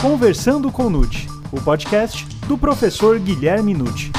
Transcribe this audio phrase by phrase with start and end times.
[0.00, 4.12] Conversando com Nute, o podcast do professor Guilherme Nute.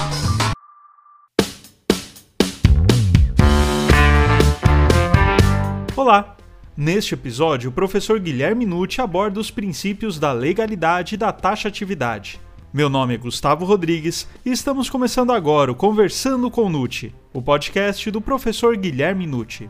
[5.96, 6.36] Olá!
[6.76, 12.42] Neste episódio, o professor Guilherme Nutti aborda os princípios da legalidade e da taxatividade.
[12.74, 18.12] Meu nome é Gustavo Rodrigues e estamos começando agora o Conversando com Nutti, o podcast
[18.12, 19.70] do professor Guilherme Nutti.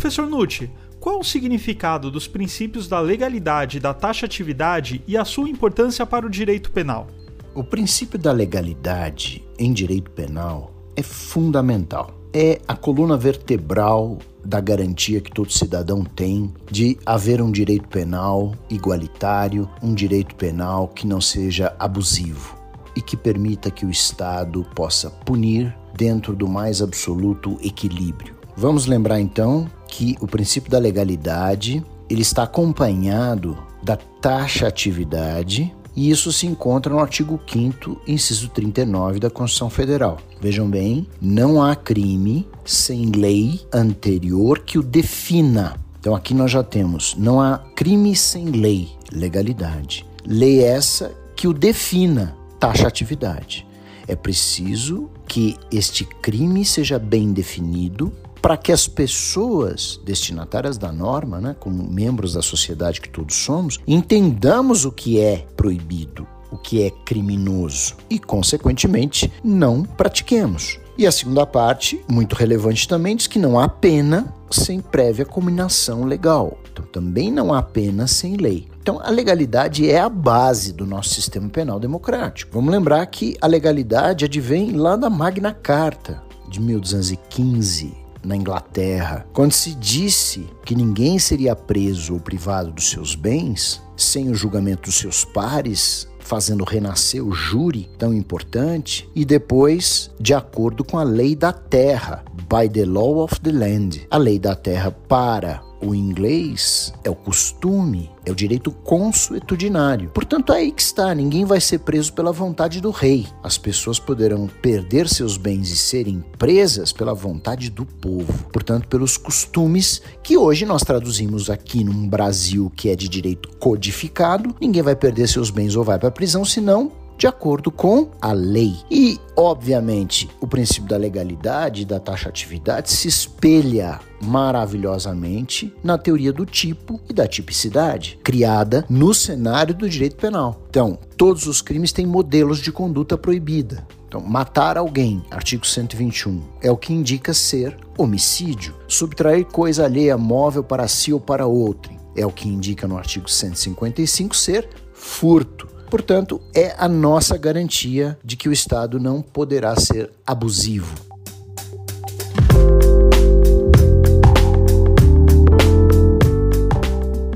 [0.00, 6.06] Professor Nucci, qual o significado dos princípios da legalidade da taxatividade e a sua importância
[6.06, 7.06] para o direito penal?
[7.54, 12.18] O princípio da legalidade em direito penal é fundamental.
[12.32, 18.54] É a coluna vertebral da garantia que todo cidadão tem de haver um direito penal
[18.70, 22.56] igualitário, um direito penal que não seja abusivo
[22.96, 28.39] e que permita que o Estado possa punir dentro do mais absoluto equilíbrio.
[28.56, 36.32] Vamos lembrar então que o princípio da legalidade ele está acompanhado da taxatividade e isso
[36.32, 40.18] se encontra no artigo 5 inciso 39 da Constituição Federal.
[40.40, 45.76] Vejam bem, não há crime sem lei anterior que o defina.
[45.98, 50.06] Então aqui nós já temos, não há crime sem lei, legalidade.
[50.24, 53.66] Lei essa que o defina, taxatividade.
[54.06, 61.40] É preciso que este crime seja bem definido para que as pessoas destinatárias da norma,
[61.40, 66.82] né, como membros da sociedade que todos somos, entendamos o que é proibido, o que
[66.82, 70.78] é criminoso e, consequentemente, não pratiquemos.
[70.98, 76.04] E a segunda parte, muito relevante também, diz que não há pena sem prévia combinação
[76.04, 76.58] legal.
[76.70, 78.68] Então, também não há pena sem lei.
[78.82, 82.52] Então, a legalidade é a base do nosso sistema penal democrático.
[82.52, 89.52] Vamos lembrar que a legalidade advém lá da Magna Carta de 1215, na Inglaterra, quando
[89.52, 94.94] se disse que ninguém seria preso ou privado dos seus bens sem o julgamento dos
[94.94, 101.34] seus pares, fazendo renascer o júri tão importante, e depois, de acordo com a lei
[101.34, 106.92] da terra, by the law of the land, a lei da terra para o inglês
[107.02, 110.10] é o costume, é o direito consuetudinário.
[110.10, 113.26] Portanto, é aí que está, ninguém vai ser preso pela vontade do rei.
[113.42, 118.32] As pessoas poderão perder seus bens e serem presas pela vontade do povo.
[118.52, 124.54] Portanto, pelos costumes que hoje nós traduzimos aqui num Brasil que é de direito codificado,
[124.60, 128.32] ninguém vai perder seus bens ou vai para a prisão, senão de acordo com a
[128.32, 128.76] lei.
[128.90, 136.98] E, obviamente, o princípio da legalidade da taxatividade se espelha maravilhosamente na teoria do tipo
[137.10, 140.62] e da tipicidade, criada no cenário do direito penal.
[140.70, 143.86] Então, todos os crimes têm modelos de conduta proibida.
[144.08, 148.74] Então, matar alguém, artigo 121, é o que indica ser homicídio.
[148.88, 153.30] Subtrair coisa alheia móvel para si ou para outro, é o que indica no artigo
[153.30, 155.68] 155 ser furto.
[155.90, 160.94] Portanto, é a nossa garantia de que o Estado não poderá ser abusivo.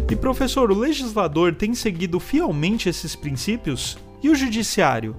[0.08, 3.98] E professor, o legislador tem seguido fielmente esses princípios?
[4.22, 5.16] E o judiciário?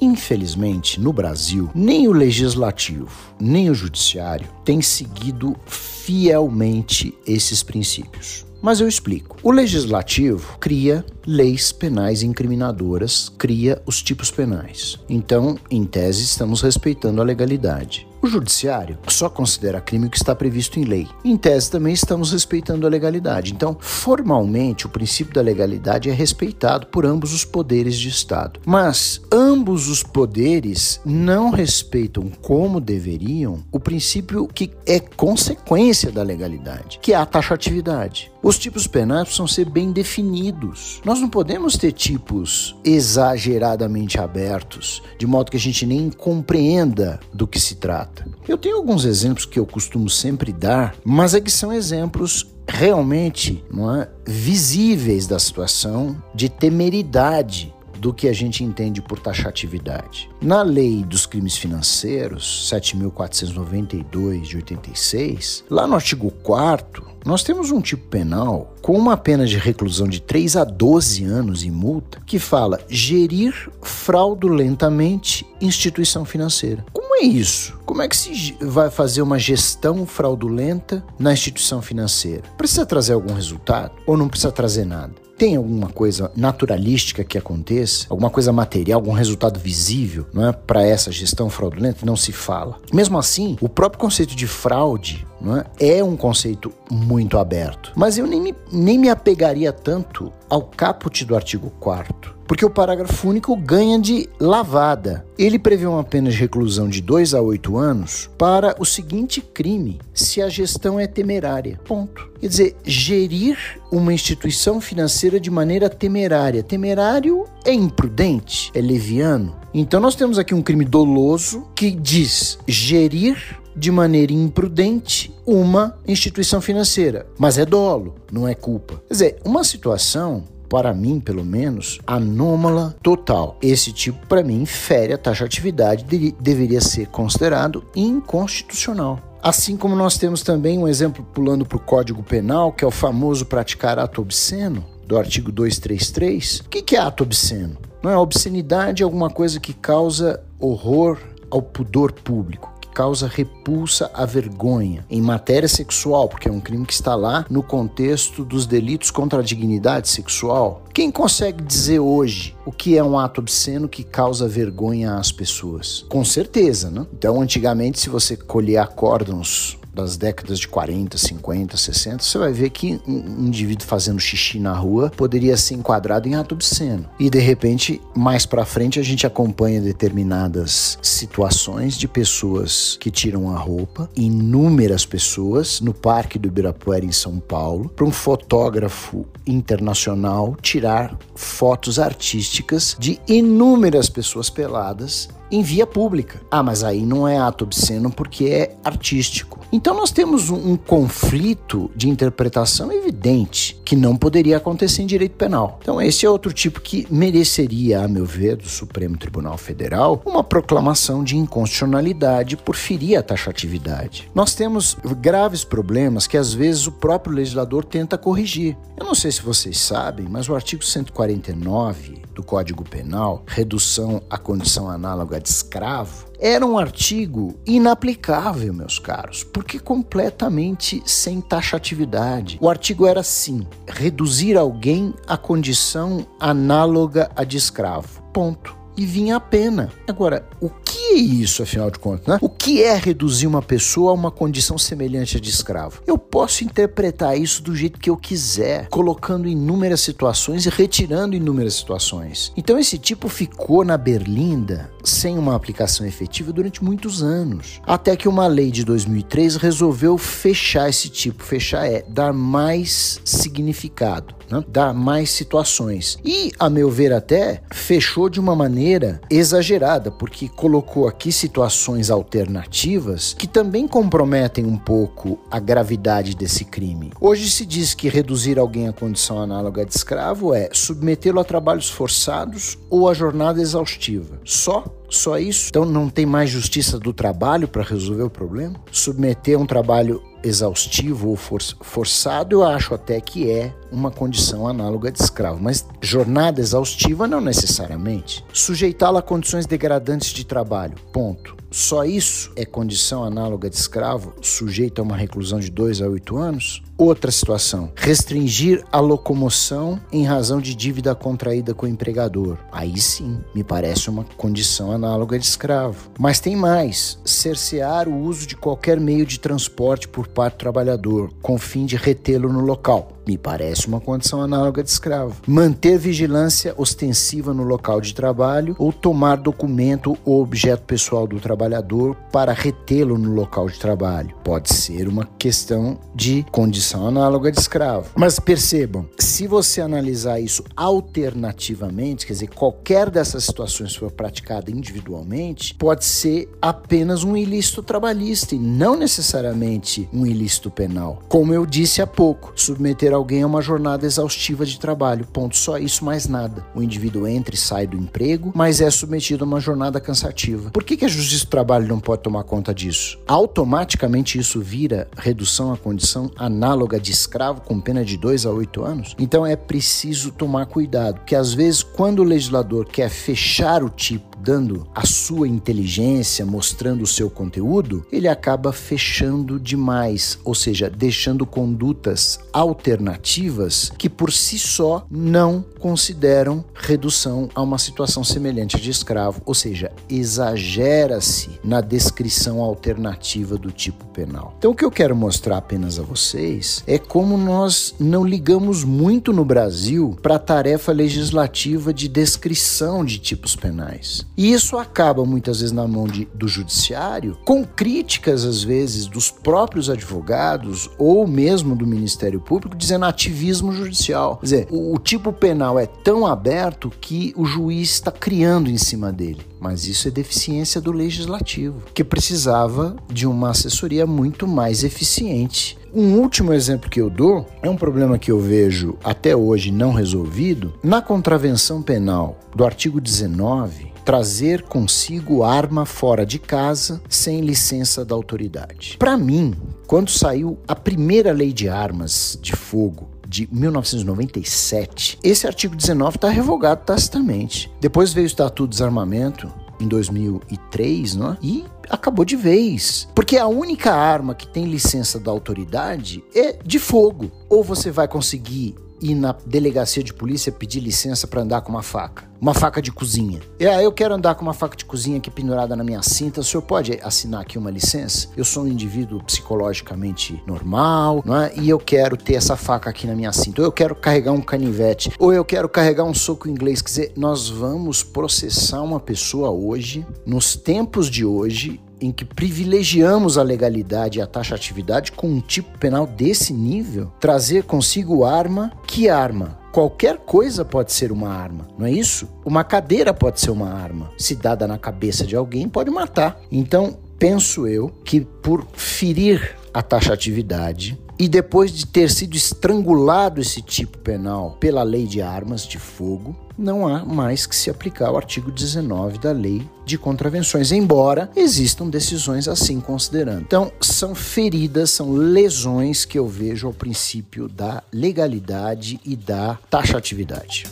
[0.00, 8.44] Infelizmente, no Brasil, nem o legislativo, nem o judiciário têm seguido fielmente esses princípios.
[8.62, 9.36] Mas eu explico.
[9.42, 14.98] O legislativo cria leis penais incriminadoras, cria os tipos penais.
[15.08, 18.06] Então, em tese, estamos respeitando a legalidade.
[18.22, 21.08] O judiciário só considera crime o que está previsto em lei.
[21.24, 23.52] Em tese, também estamos respeitando a legalidade.
[23.52, 28.60] Então, formalmente, o princípio da legalidade é respeitado por ambos os poderes de Estado.
[28.64, 37.00] Mas ambos os poderes não respeitam como deveriam o princípio que é consequência da legalidade,
[37.02, 38.30] que é a taxatividade.
[38.40, 41.00] Os tipos penais precisam ser bem definidos.
[41.04, 47.46] Nós não podemos ter tipos exageradamente abertos, de modo que a gente nem compreenda do
[47.46, 48.11] que se trata.
[48.46, 53.64] Eu tenho alguns exemplos que eu costumo sempre dar, mas é que são exemplos realmente
[53.72, 57.72] não é, visíveis da situação de temeridade
[58.02, 60.28] do que a gente entende por taxatividade.
[60.40, 67.80] Na lei dos crimes financeiros, 7.492 de 86, lá no artigo 4 nós temos um
[67.80, 72.40] tipo penal com uma pena de reclusão de 3 a 12 anos e multa que
[72.40, 76.84] fala gerir fraudulentamente instituição financeira.
[77.12, 77.78] Como é isso?
[77.84, 82.44] Como é que se vai fazer uma gestão fraudulenta na instituição financeira?
[82.56, 85.12] Precisa trazer algum resultado ou não precisa trazer nada?
[85.36, 90.86] tem alguma coisa naturalística que aconteça, alguma coisa material, algum resultado visível, não é, para
[90.86, 92.78] essa gestão fraudulenta, não se fala.
[92.92, 95.98] Mesmo assim, o próprio conceito de fraude é?
[95.98, 97.92] é um conceito muito aberto.
[97.96, 102.70] Mas eu nem me, nem me apegaria tanto ao caput do artigo 4 porque o
[102.70, 105.24] parágrafo único ganha de lavada.
[105.38, 109.98] Ele prevê uma pena de reclusão de 2 a 8 anos para o seguinte crime,
[110.12, 111.80] se a gestão é temerária.
[111.82, 112.30] Ponto.
[112.38, 113.56] Quer dizer, gerir
[113.90, 116.62] uma instituição financeira de maneira temerária.
[116.62, 119.56] Temerário é imprudente, é leviano.
[119.72, 126.60] Então nós temos aqui um crime doloso que diz gerir de maneira imprudente uma instituição
[126.60, 127.26] financeira.
[127.38, 129.02] Mas é dolo, não é culpa.
[129.08, 133.58] Quer dizer, uma situação para mim, pelo menos, anômala total.
[133.60, 139.20] Esse tipo, para mim, fere a taxatividade, de, deveria ser considerado inconstitucional.
[139.42, 142.90] Assim como nós temos também um exemplo pulando para o Código Penal, que é o
[142.90, 146.60] famoso praticar ato obsceno, do artigo 233.
[146.60, 147.76] O que é ato obsceno?
[148.02, 151.18] Não é obscenidade é alguma coisa que causa horror
[151.50, 156.92] ao pudor público causa repulsa à vergonha em matéria sexual, porque é um crime que
[156.92, 160.82] está lá no contexto dos delitos contra a dignidade sexual.
[160.92, 166.04] Quem consegue dizer hoje o que é um ato obsceno que causa vergonha às pessoas?
[166.08, 167.06] Com certeza, né?
[167.12, 172.70] Então, antigamente, se você colher acórdons das décadas de 40, 50, 60, você vai ver
[172.70, 177.08] que um indivíduo fazendo xixi na rua poderia ser enquadrado em ato obsceno.
[177.18, 183.50] E de repente, mais para frente, a gente acompanha determinadas situações de pessoas que tiram
[183.50, 190.56] a roupa, inúmeras pessoas no Parque do Ibirapuera em São Paulo, para um fotógrafo internacional
[190.60, 196.40] tirar fotos artísticas de inúmeras pessoas peladas em via pública.
[196.50, 199.61] Ah, mas aí não é ato obsceno porque é artístico.
[199.72, 205.34] Então nós temos um, um conflito de interpretação evidente que não poderia acontecer em direito
[205.34, 205.78] penal.
[205.80, 210.44] Então esse é outro tipo que mereceria, a meu ver, do Supremo Tribunal Federal, uma
[210.44, 214.30] proclamação de inconstitucionalidade por ferir a taxatividade.
[214.34, 218.76] Nós temos graves problemas que às vezes o próprio legislador tenta corrigir.
[218.96, 224.38] Eu não sei se vocês sabem, mas o artigo 149 do Código Penal, redução à
[224.38, 232.58] condição análoga de escravo, era um artigo inaplicável, meus caros, porque completamente sem taxatividade.
[232.60, 238.20] O artigo era assim: reduzir alguém à condição análoga à de escravo.
[238.32, 239.90] Ponto e vinha a pena.
[240.08, 242.26] Agora, o que é isso, afinal de contas?
[242.26, 242.38] Né?
[242.40, 246.02] O que é reduzir uma pessoa a uma condição semelhante à de escravo?
[246.06, 251.74] Eu posso interpretar isso do jeito que eu quiser, colocando inúmeras situações e retirando inúmeras
[251.74, 252.52] situações.
[252.56, 258.28] Então, esse tipo ficou na berlinda sem uma aplicação efetiva durante muitos anos, até que
[258.28, 261.42] uma lei de 2003 resolveu fechar esse tipo.
[261.42, 264.64] Fechar é dar mais significado né?
[264.68, 266.18] dá mais situações.
[266.24, 273.34] E, a meu ver, até fechou de uma maneira exagerada, porque colocou aqui situações alternativas
[273.34, 277.12] que também comprometem um pouco a gravidade desse crime.
[277.20, 281.88] Hoje se diz que reduzir alguém à condição análoga de escravo é submetê-lo a trabalhos
[281.88, 284.40] forçados ou a jornada exaustiva.
[284.44, 284.84] Só
[285.16, 285.68] só isso?
[285.68, 288.74] Então não tem mais justiça do trabalho para resolver o problema?
[288.90, 295.12] Submeter um trabalho exaustivo ou for forçado, eu acho até que é uma condição análoga
[295.12, 298.44] de escravo, mas jornada exaustiva não necessariamente.
[298.52, 301.61] Sujeitá-la a condições degradantes de trabalho, ponto.
[301.72, 306.36] Só isso é condição análoga de escravo, sujeito a uma reclusão de 2 a 8
[306.36, 306.82] anos?
[306.98, 312.58] Outra situação, restringir a locomoção em razão de dívida contraída com o empregador.
[312.70, 316.10] Aí sim, me parece uma condição análoga de escravo.
[316.18, 321.32] Mas tem mais, cercear o uso de qualquer meio de transporte por parte do trabalhador,
[321.40, 323.11] com fim de retê-lo no local.
[323.26, 325.40] Me parece uma condição análoga de escravo.
[325.46, 332.16] Manter vigilância ostensiva no local de trabalho ou tomar documento ou objeto pessoal do trabalhador
[332.32, 334.34] para retê-lo no local de trabalho.
[334.42, 338.10] Pode ser uma questão de condição análoga de escravo.
[338.16, 345.74] Mas percebam, se você analisar isso alternativamente, quer dizer, qualquer dessas situações for praticada individualmente,
[345.74, 351.22] pode ser apenas um ilícito trabalhista e não necessariamente um ilícito penal.
[351.28, 355.26] Como eu disse há pouco, submeter submeter alguém a uma jornada exaustiva de trabalho.
[355.26, 355.56] Ponto.
[355.56, 356.64] Só isso, mais nada.
[356.74, 360.70] O indivíduo entra e sai do emprego, mas é submetido a uma jornada cansativa.
[360.70, 363.18] Por que, que a Justiça do Trabalho não pode tomar conta disso?
[363.26, 368.84] Automaticamente isso vira redução à condição análoga de escravo com pena de 2 a 8
[368.84, 369.16] anos?
[369.18, 374.31] Então é preciso tomar cuidado, porque às vezes, quando o legislador quer fechar o tipo
[374.42, 381.46] dando a sua inteligência, mostrando o seu conteúdo, ele acaba fechando demais, ou seja, deixando
[381.46, 389.42] condutas alternativas que por si só não consideram redução a uma situação semelhante de escravo,
[389.44, 394.54] ou seja, exagera-se na descrição alternativa do tipo penal.
[394.58, 399.32] Então, o que eu quero mostrar apenas a vocês é como nós não ligamos muito
[399.32, 404.24] no Brasil para a tarefa legislativa de descrição de tipos penais.
[404.36, 409.30] E isso acaba muitas vezes na mão de, do judiciário, com críticas às vezes dos
[409.30, 414.36] próprios advogados ou mesmo do Ministério Público dizendo ativismo judicial.
[414.36, 418.78] Quer dizer, o, o tipo penal é tão aberto que o juiz está criando em
[418.78, 419.42] cima dele.
[419.60, 425.78] Mas isso é deficiência do legislativo, que precisava de uma assessoria muito mais eficiente.
[425.94, 429.92] Um último exemplo que eu dou é um problema que eu vejo até hoje não
[429.92, 438.04] resolvido na contravenção penal do artigo 19 trazer consigo arma fora de casa sem licença
[438.04, 438.96] da autoridade.
[438.98, 439.54] Para mim,
[439.86, 446.28] quando saiu a primeira lei de armas de fogo de 1997, esse artigo 19 está
[446.28, 447.72] revogado tacitamente.
[447.80, 451.38] Depois veio o Estatuto de Desarmamento em 2003, não é?
[451.42, 453.08] E acabou de vez.
[453.14, 457.30] Porque a única arma que tem licença da autoridade é de fogo.
[457.48, 461.82] Ou você vai conseguir ir na delegacia de polícia pedir licença para andar com uma
[461.82, 462.30] faca.
[462.40, 463.40] Uma faca de cozinha.
[463.58, 466.40] E aí eu quero andar com uma faca de cozinha aqui pendurada na minha cinta.
[466.40, 468.28] O senhor pode assinar aqui uma licença?
[468.36, 471.52] Eu sou um indivíduo psicologicamente normal, não é?
[471.56, 473.60] E eu quero ter essa faca aqui na minha cinta.
[473.60, 475.12] Ou eu quero carregar um canivete.
[475.18, 476.82] Ou eu quero carregar um soco inglês.
[476.82, 483.38] Quer dizer, nós vamos processar uma pessoa hoje, nos tempos de hoje, em que privilegiamos
[483.38, 489.08] a legalidade e a taxatividade com um tipo penal desse nível, trazer consigo arma, que
[489.08, 489.60] arma?
[489.72, 492.28] Qualquer coisa pode ser uma arma, não é isso?
[492.44, 494.10] Uma cadeira pode ser uma arma.
[494.18, 496.38] Se dada na cabeça de alguém, pode matar.
[496.50, 503.62] Então, penso eu que por ferir a taxatividade, e depois de ter sido estrangulado esse
[503.62, 508.16] tipo penal pela lei de armas de fogo, não há mais que se aplicar o
[508.16, 513.42] artigo 19 da lei de contravenções, embora existam decisões assim considerando.
[513.42, 520.66] Então, são feridas, são lesões que eu vejo ao princípio da legalidade e da taxatividade.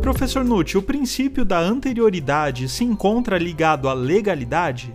[0.00, 4.94] Professor Nutti, o princípio da anterioridade se encontra ligado à legalidade?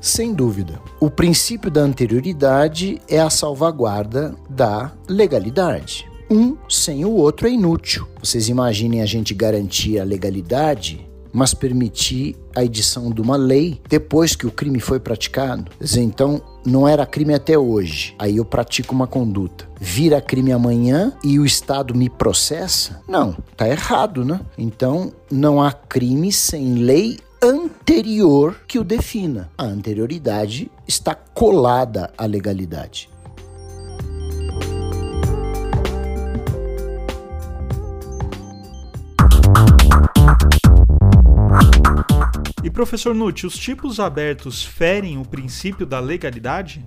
[0.00, 0.80] Sem dúvida.
[0.98, 6.08] O princípio da anterioridade é a salvaguarda da legalidade.
[6.30, 8.06] Um sem o outro é inútil.
[8.22, 14.34] Vocês imaginem a gente garantir a legalidade mas permitir a edição de uma lei depois
[14.34, 15.70] que o crime foi praticado.
[15.96, 19.68] Então, não era crime até hoje, aí eu pratico uma conduta.
[19.80, 23.00] Vira crime amanhã e o Estado me processa?
[23.08, 24.40] Não, tá errado, né?
[24.58, 29.50] Então, não há crime sem lei anterior que o defina.
[29.56, 33.08] A anterioridade está colada à legalidade.
[42.62, 46.86] E professor Nutti, os tipos abertos ferem o princípio da legalidade?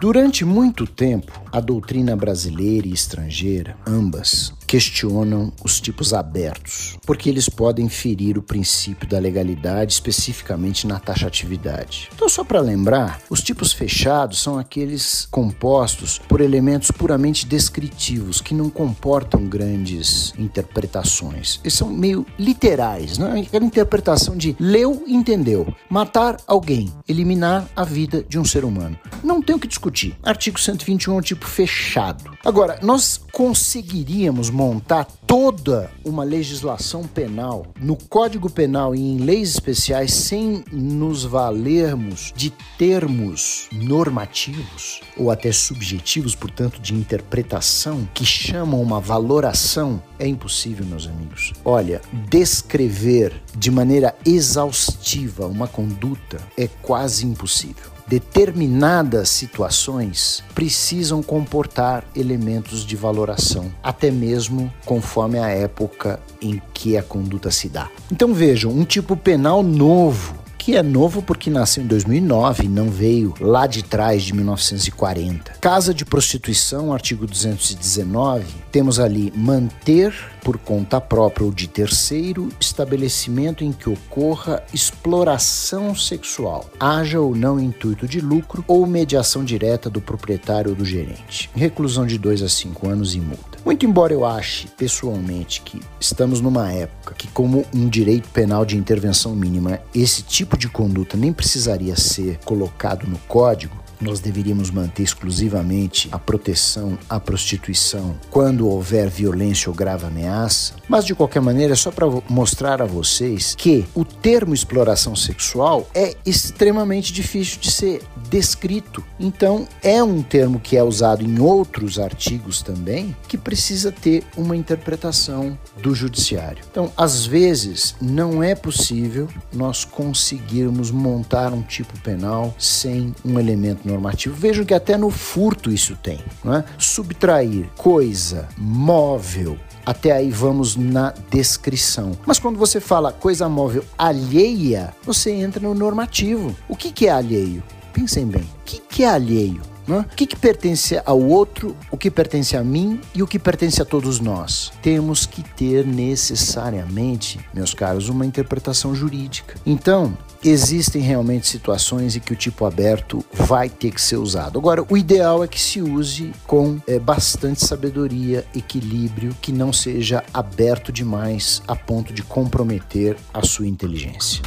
[0.00, 7.48] Durante muito tempo, a doutrina brasileira e estrangeira, ambas, questionam os tipos abertos, porque eles
[7.48, 12.08] podem ferir o princípio da legalidade, especificamente na taxatividade.
[12.14, 18.54] Então, só para lembrar, os tipos fechados são aqueles compostos por elementos puramente descritivos, que
[18.54, 21.58] não comportam grandes interpretações.
[21.64, 25.74] Eles são meio literais, não é aquela interpretação de leu, entendeu.
[25.88, 28.96] Matar alguém, eliminar a vida de um ser humano.
[29.20, 30.16] Não tem o que discutir.
[30.22, 32.30] Artigo 121 é um tipo fechado.
[32.44, 40.12] Agora, nós conseguiríamos montar toda uma legislação penal no Código Penal e em leis especiais
[40.12, 49.00] sem nos valermos de termos normativos ou até subjetivos, portanto, de interpretação que chamam uma
[49.00, 51.54] valoração, é impossível, meus amigos.
[51.64, 62.84] Olha, descrever de maneira exaustiva uma conduta é quase impossível determinadas situações precisam comportar elementos
[62.84, 67.88] de valoração, até mesmo conforme a época em que a conduta se dá.
[68.10, 70.39] Então vejam, um tipo penal novo
[70.70, 75.54] que é novo porque nasceu em 2009 e não veio lá de trás de 1940.
[75.60, 83.64] Casa de prostituição, artigo 219, temos ali manter por conta própria ou de terceiro estabelecimento
[83.64, 90.00] em que ocorra exploração sexual, haja ou não intuito de lucro ou mediação direta do
[90.00, 91.50] proprietário ou do gerente.
[91.52, 93.49] Reclusão de 2 a 5 anos e multa.
[93.64, 98.76] Muito embora eu ache pessoalmente que estamos numa época que, como um direito penal de
[98.76, 105.02] intervenção mínima, esse tipo de conduta nem precisaria ser colocado no código, nós deveríamos manter
[105.02, 111.72] exclusivamente a proteção à prostituição quando houver violência ou grave ameaça, mas de qualquer maneira
[111.72, 117.70] é só para mostrar a vocês que o termo exploração sexual é extremamente difícil de
[117.70, 119.04] ser descrito.
[119.18, 124.56] Então, é um termo que é usado em outros artigos também, que precisa ter uma
[124.56, 126.64] interpretação do judiciário.
[126.70, 133.86] Então, às vezes, não é possível nós conseguirmos montar um tipo penal sem um elemento
[133.90, 134.34] normativo.
[134.34, 136.18] Vejam que até no furto isso tem.
[136.44, 136.64] Não é?
[136.78, 142.12] Subtrair coisa, móvel, até aí vamos na descrição.
[142.26, 146.54] Mas quando você fala coisa móvel alheia, você entra no normativo.
[146.68, 147.62] O que, que é alheio?
[147.92, 149.60] Pensem bem, o que, que é alheio?
[149.86, 150.06] Né?
[150.12, 153.82] O que, que pertence ao outro, o que pertence a mim e o que pertence
[153.82, 154.72] a todos nós?
[154.80, 159.56] Temos que ter necessariamente, meus caros, uma interpretação jurídica.
[159.66, 164.58] Então, existem realmente situações em que o tipo aberto vai ter que ser usado.
[164.58, 170.24] Agora, o ideal é que se use com é, bastante sabedoria, equilíbrio, que não seja
[170.32, 174.42] aberto demais a ponto de comprometer a sua inteligência.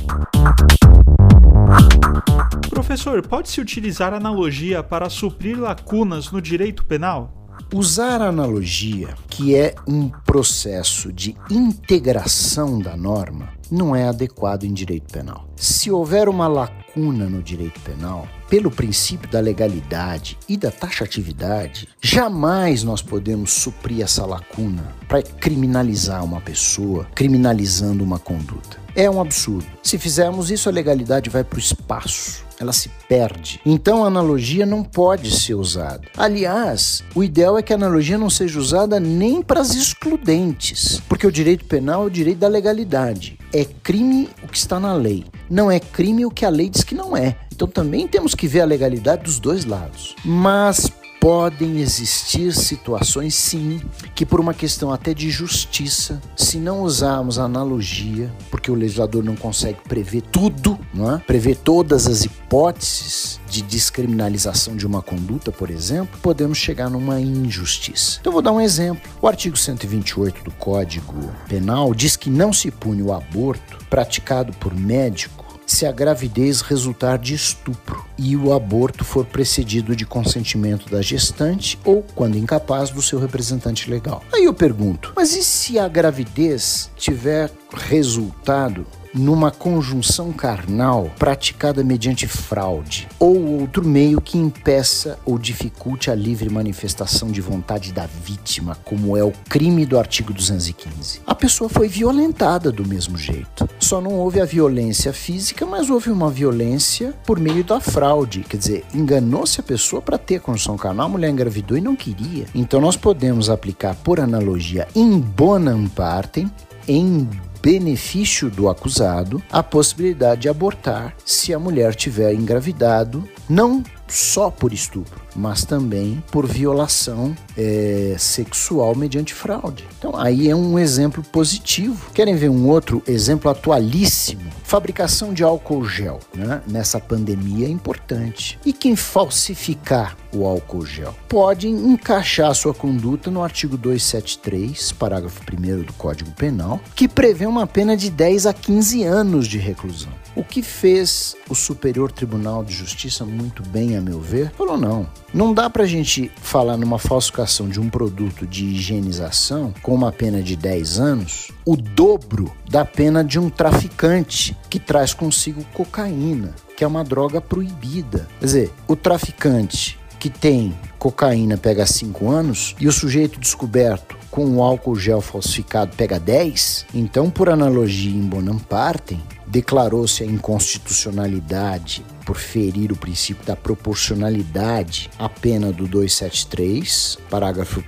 [2.70, 7.44] Professor, pode-se utilizar analogia para suprir lacunas no direito penal?
[7.74, 14.72] Usar a analogia, que é um processo de integração da norma, não é adequado em
[14.72, 15.48] direito penal.
[15.56, 22.84] Se houver uma lacuna no direito penal, pelo princípio da legalidade e da taxatividade, jamais
[22.84, 28.77] nós podemos suprir essa lacuna para criminalizar uma pessoa, criminalizando uma conduta.
[28.96, 29.65] É um absurdo.
[29.82, 33.62] Se fizermos isso, a legalidade vai para o espaço ela se perde.
[33.65, 36.01] Então a analogia não pode ser usada.
[36.17, 41.27] Aliás, o ideal é que a analogia não seja usada nem para as excludentes, porque
[41.27, 43.38] o direito penal é o direito da legalidade.
[43.53, 46.84] É crime o que está na lei, não é crime o que a lei diz
[46.84, 47.36] que não é.
[47.53, 50.15] Então também temos que ver a legalidade dos dois lados.
[50.25, 50.91] Mas
[51.24, 53.80] podem existir situações, sim,
[54.13, 59.34] que por uma questão até de justiça, se não usarmos analogia, porque o legislador não
[59.34, 61.19] consegue prever tudo, não é?
[61.19, 68.17] prever todas as hipóteses de descriminalização de uma conduta, por exemplo, podemos chegar numa injustiça.
[68.19, 69.10] Então, vou dar um exemplo.
[69.21, 74.76] O artigo 128 do Código Penal diz que não se pune o aborto praticado por
[74.76, 75.42] médico
[75.74, 81.80] se a gravidez resultar de estupro e o aborto for precedido de consentimento da gestante
[81.84, 84.24] ou, quando incapaz, do seu representante legal.
[84.32, 92.28] Aí eu pergunto, mas e se a gravidez tiver resultado numa conjunção carnal praticada mediante
[92.28, 98.78] fraude ou outro meio que impeça ou dificulte a livre manifestação de vontade da vítima,
[98.84, 101.21] como é o crime do artigo 215.
[101.26, 103.69] A pessoa foi violentada do mesmo jeito.
[103.80, 108.45] Só não houve a violência física, mas houve uma violência por meio da fraude.
[108.47, 112.45] Quer dizer, enganou-se a pessoa para ter conjunção carnal, a mulher engravidou e não queria.
[112.56, 116.52] Então nós podemos aplicar por analogia in bonam partem
[116.88, 117.28] em
[117.63, 123.23] benefício do acusado a possibilidade de abortar se a mulher tiver engravidado,
[123.54, 129.86] não só por estupro, mas também por violação é, sexual mediante fraude.
[129.98, 132.12] Então, aí é um exemplo positivo.
[132.13, 134.52] Querem ver um outro exemplo atualíssimo?
[134.63, 136.62] Fabricação de álcool gel né?
[136.68, 138.60] nessa pandemia é importante.
[138.66, 145.84] E quem falsificar o álcool gel pode encaixar sua conduta no artigo 273, parágrafo 1
[145.84, 150.12] do Código Penal, que prevê uma pena de 10 a 15 anos de reclusão.
[150.36, 155.06] O que fez o Superior Tribunal de Justiça muito bem, a meu ver, falou não.
[155.34, 160.41] Não dá pra gente falar numa falsificação de um produto de higienização com uma pena
[160.41, 166.86] de 10 anos, o dobro da pena de um traficante que traz consigo cocaína, que
[166.86, 168.29] é uma droga proibida.
[168.39, 174.45] Quer dizer, o traficante que tem cocaína pega 5 anos e o sujeito descoberto com
[174.56, 179.21] o álcool gel falsificado pega 10, então, por analogia em Bonam Partem,
[179.54, 187.84] declarou-se a inconstitucionalidade por ferir o princípio da proporcionalidade à pena do 273, parágrafo 1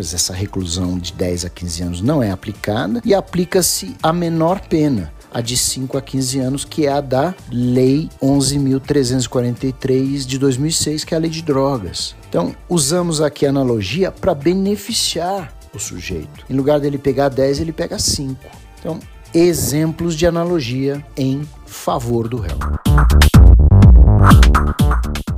[0.00, 5.12] essa reclusão de 10 a 15 anos não é aplicada e aplica-se a menor pena,
[5.32, 11.14] a de 5 a 15 anos, que é a da Lei 11.343 de 2006, que
[11.14, 12.16] é a Lei de Drogas.
[12.28, 16.44] Então, usamos aqui a analogia para beneficiar o sujeito.
[16.50, 18.34] Em lugar dele pegar 10, ele pega 5.
[18.80, 18.98] Então,
[19.34, 22.56] exemplos de analogia em favor do réu.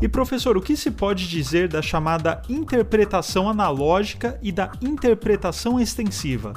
[0.03, 6.53] E professor, o que se pode dizer da chamada interpretação analógica e da interpretação extensiva?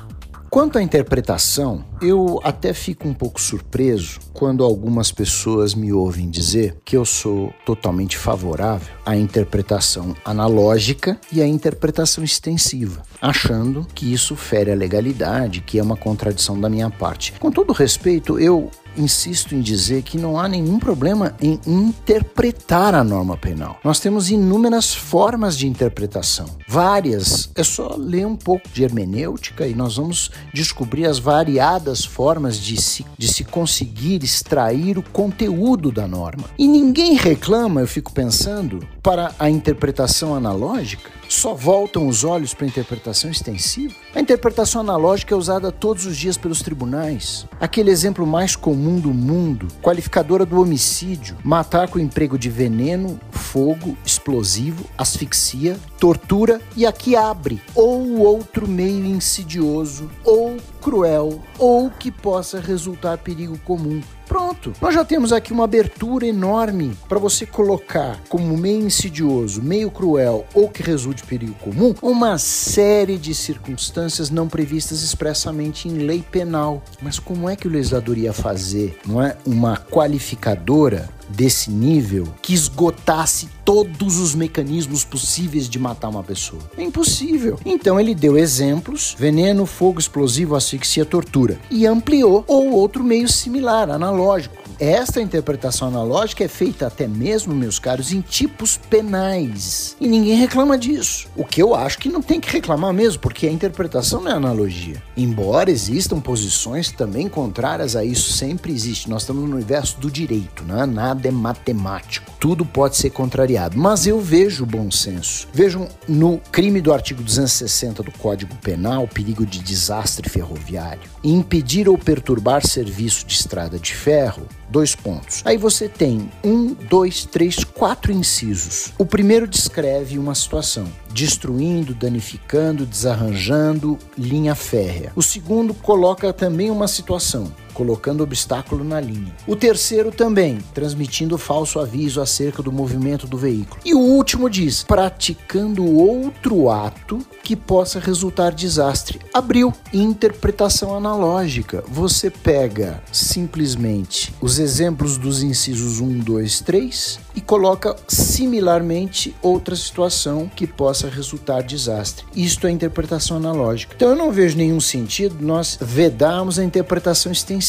[0.49, 6.75] Quanto à interpretação, eu até fico um pouco surpreso quando algumas pessoas me ouvem dizer
[6.83, 14.35] que eu sou totalmente favorável à interpretação analógica e à interpretação extensiva, achando que isso
[14.35, 17.33] fere a legalidade, que é uma contradição da minha parte.
[17.33, 23.03] Com todo respeito, eu insisto em dizer que não há nenhum problema em interpretar a
[23.03, 23.79] norma penal.
[23.83, 27.49] Nós temos inúmeras formas de interpretação, várias.
[27.55, 32.79] É só ler um pouco de hermenêutica e nós vamos descobrir as variadas formas de
[32.81, 36.45] se, de se conseguir extrair o conteúdo da norma.
[36.57, 42.65] E ninguém reclama, eu fico pensando, para a interpretação analógica só voltam os olhos para
[42.65, 43.93] a interpretação extensiva?
[44.13, 47.45] A interpretação analógica é usada todos os dias pelos tribunais.
[47.59, 53.95] Aquele exemplo mais comum do mundo, qualificadora do homicídio, matar com emprego de veneno, fogo,
[54.03, 62.59] explosivo, asfixia, tortura e aqui abre, ou outro meio insidioso, ou cruel, ou que possa
[62.59, 68.55] resultar perigo comum Pronto, nós já temos aqui uma abertura enorme para você colocar como
[68.55, 75.01] meio insidioso, meio cruel ou que resulte perigo comum uma série de circunstâncias não previstas
[75.01, 76.83] expressamente em lei penal.
[77.01, 82.53] Mas como é que o legislador ia fazer, não é, uma qualificadora desse nível que
[82.53, 86.61] esgotasse todos os mecanismos possíveis de matar uma pessoa.
[86.77, 87.59] É impossível.
[87.65, 91.59] Então ele deu exemplos: veneno, fogo explosivo, asfixia, tortura.
[91.69, 94.55] E ampliou ou outro meio similar, analógico.
[94.79, 99.95] Esta interpretação analógica é feita até mesmo, meus caros, em tipos penais.
[99.99, 101.27] E ninguém reclama disso.
[101.35, 104.35] O que eu acho que não tem que reclamar mesmo, porque a interpretação não é
[104.35, 105.03] analogia.
[105.17, 109.09] Embora existam posições também contrárias a isso, sempre existe.
[109.09, 112.31] Nós estamos no universo do direito, é nada nada é matemático.
[112.39, 113.77] Tudo pode ser contrariado.
[113.77, 115.47] Mas eu vejo bom senso.
[115.51, 121.97] Vejam no crime do artigo 260 do Código Penal, perigo de desastre ferroviário, impedir ou
[121.97, 125.41] perturbar serviço de estrada de ferro, dois pontos.
[125.45, 128.93] Aí você tem um, dois, três, quatro incisos.
[128.97, 135.11] O primeiro descreve uma situação: destruindo, danificando, desarranjando linha férrea.
[135.15, 139.33] O segundo coloca também uma situação colocando obstáculo na linha.
[139.47, 143.79] O terceiro também, transmitindo falso aviso acerca do movimento do veículo.
[143.85, 149.21] E o último diz, praticando outro ato que possa resultar desastre.
[149.33, 151.81] Abriu interpretação analógica.
[151.87, 160.51] Você pega simplesmente os exemplos dos incisos 1, 2, 3 e coloca similarmente outra situação
[160.53, 162.25] que possa resultar desastre.
[162.35, 163.93] Isto é interpretação analógica.
[163.95, 167.68] Então eu não vejo nenhum sentido nós vedarmos a interpretação extensiva.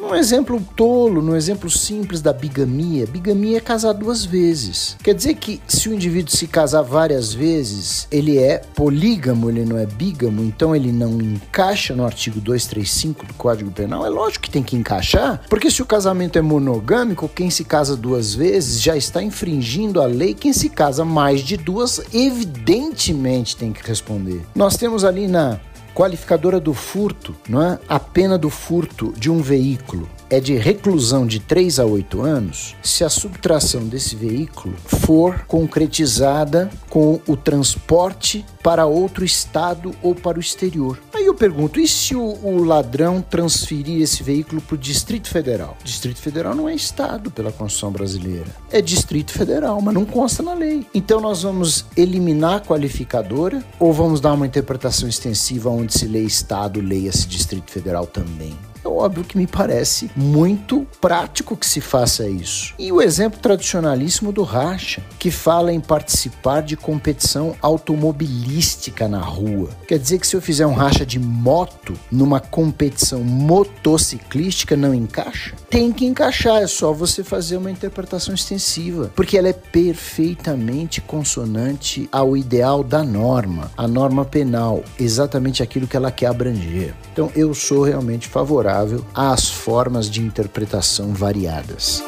[0.00, 4.96] Um exemplo tolo, no exemplo simples da bigamia, bigamia é casar duas vezes.
[5.02, 9.78] Quer dizer que se o indivíduo se casar várias vezes, ele é polígamo, ele não
[9.78, 14.06] é bígamo, então ele não encaixa no artigo 235 do Código Penal?
[14.06, 17.96] É lógico que tem que encaixar, porque se o casamento é monogâmico, quem se casa
[17.96, 20.34] duas vezes já está infringindo a lei.
[20.34, 24.42] Quem se casa mais de duas, evidentemente tem que responder.
[24.54, 25.58] Nós temos ali na
[25.94, 27.78] qualificadora do furto, não é?
[27.88, 32.74] A pena do furto de um veículo é de reclusão de 3 a 8 anos
[32.82, 40.38] se a subtração desse veículo for concretizada com o transporte para outro estado ou para
[40.38, 40.98] o exterior.
[41.24, 45.74] Aí eu pergunto: e se o, o ladrão transferir esse veículo para o Distrito Federal?
[45.82, 50.52] Distrito Federal não é estado pela Constituição brasileira, é Distrito Federal, mas não consta na
[50.52, 50.86] lei.
[50.92, 56.20] Então nós vamos eliminar a qualificadora ou vamos dar uma interpretação extensiva onde se lê
[56.20, 58.54] estado, leia-se Distrito Federal também?
[58.84, 62.74] É óbvio que me parece muito prático que se faça isso.
[62.78, 69.70] E o exemplo tradicionalíssimo do racha, que fala em participar de competição automobilística na rua.
[69.88, 75.54] Quer dizer que se eu fizer um racha de moto numa competição motociclística não encaixa?
[75.70, 82.08] Tem que encaixar, é só você fazer uma interpretação extensiva, porque ela é perfeitamente consonante
[82.12, 86.94] ao ideal da norma, a norma penal, exatamente aquilo que ela quer abranger.
[87.12, 92.02] Então eu sou realmente favorável favorável às formas de interpretação variadas.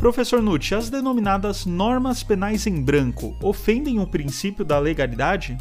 [0.00, 5.56] Professor Nucci, as denominadas normas penais em branco ofendem o princípio da legalidade?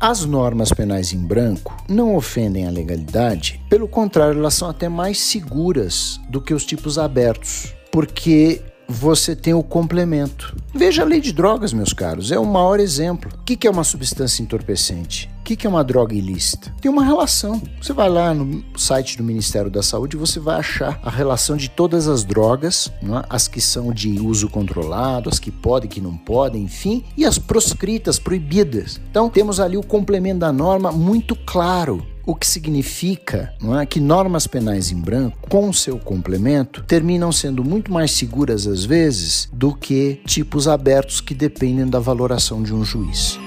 [0.00, 5.18] As normas penais em branco não ofendem a legalidade, pelo contrário, elas são até mais
[5.18, 10.56] seguras do que os tipos abertos, porque você tem o complemento.
[10.74, 13.30] Veja a lei de drogas, meus caros, é o maior exemplo.
[13.34, 15.30] O que é uma substância entorpecente?
[15.44, 16.74] que, que é uma droga ilícita?
[16.80, 17.60] Tem uma relação.
[17.80, 21.54] Você vai lá no site do Ministério da Saúde e você vai achar a relação
[21.56, 23.26] de todas as drogas, é?
[23.28, 27.38] as que são de uso controlado, as que podem, que não podem, enfim, e as
[27.38, 28.98] proscritas, proibidas.
[29.10, 32.04] Então temos ali o complemento da norma muito claro.
[32.26, 37.62] O que significa não é, que normas penais em branco, com seu complemento, terminam sendo
[37.62, 42.82] muito mais seguras às vezes do que tipos abertos que dependem da valoração de um
[42.82, 43.38] juiz.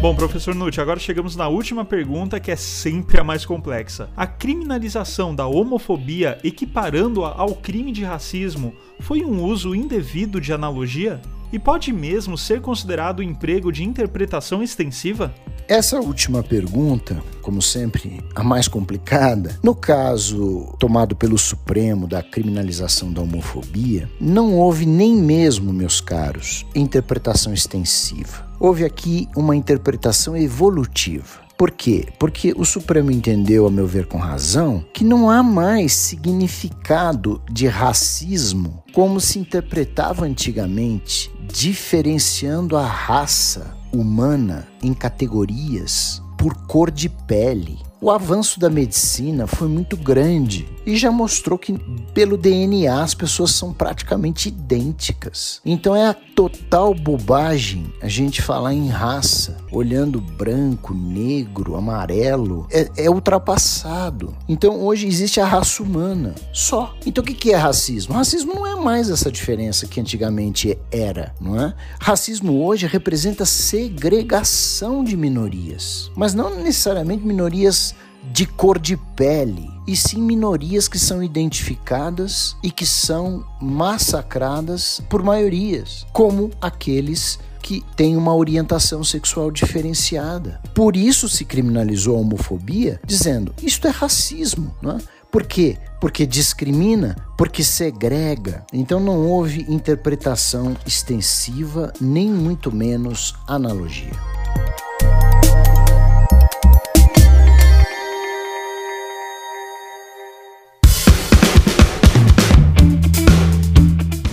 [0.00, 4.08] Bom, professor Nutt, agora chegamos na última pergunta que é sempre a mais complexa.
[4.16, 11.20] A criminalização da homofobia equiparando-a ao crime de racismo foi um uso indevido de analogia?
[11.52, 15.34] E pode mesmo ser considerado emprego de interpretação extensiva?
[15.66, 23.12] Essa última pergunta, como sempre, a mais complicada, no caso tomado pelo Supremo da criminalização
[23.12, 28.48] da homofobia, não houve nem mesmo, meus caros, interpretação extensiva.
[28.58, 31.49] Houve aqui uma interpretação evolutiva.
[31.60, 32.06] Por quê?
[32.18, 37.66] Porque o Supremo entendeu, a meu ver com razão, que não há mais significado de
[37.66, 47.76] racismo como se interpretava antigamente, diferenciando a raça humana em categorias por cor de pele.
[48.00, 51.74] O avanço da medicina foi muito grande e já mostrou que,
[52.14, 55.60] pelo DNA, as pessoas são praticamente idênticas.
[55.66, 62.66] Então é total bobagem a gente falar em raça, olhando branco, negro, amarelo.
[62.70, 64.34] É, é ultrapassado.
[64.48, 66.94] Então hoje existe a raça humana só.
[67.04, 68.14] Então o que é racismo?
[68.14, 71.74] Racismo não é mais essa diferença que antigamente era, não é?
[72.00, 77.94] Racismo hoje representa segregação de minorias, mas não necessariamente minorias
[78.32, 85.22] de cor de pele, e sim minorias que são identificadas e que são massacradas por
[85.22, 90.60] maiorias, como aqueles que têm uma orientação sexual diferenciada.
[90.74, 94.98] Por isso se criminalizou a homofobia, dizendo isto é racismo, não é?
[95.30, 95.78] Por quê?
[96.00, 98.64] Porque discrimina, porque segrega.
[98.72, 104.10] Então não houve interpretação extensiva, nem muito menos analogia.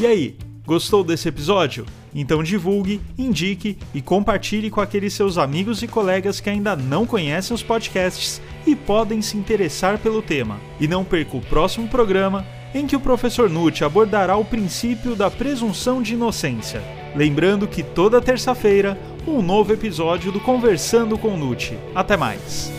[0.07, 1.85] E aí, gostou desse episódio?
[2.15, 7.53] Então divulgue, indique e compartilhe com aqueles seus amigos e colegas que ainda não conhecem
[7.53, 10.61] os podcasts e podem se interessar pelo tema.
[10.79, 15.29] E não perca o próximo programa em que o professor Nutt abordará o princípio da
[15.29, 16.81] presunção de inocência.
[17.13, 21.77] Lembrando que toda terça-feira, um novo episódio do Conversando com Nutt.
[21.93, 22.71] Até mais!